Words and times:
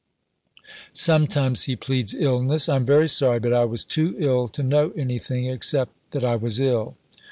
Sometimes 0.93 1.65
he 1.65 1.75
pleads 1.75 2.15
illness. 2.15 2.67
"I 2.67 2.75
am 2.77 2.85
very 2.85 3.07
sorry, 3.07 3.37
but 3.37 3.53
I 3.53 3.65
was 3.65 3.85
too 3.85 4.15
ill 4.17 4.47
to 4.47 4.63
know 4.63 4.89
anything 4.97 5.45
except 5.45 5.91
that 6.09 6.25
I 6.25 6.35
was 6.35 6.59
ill." 6.59 6.95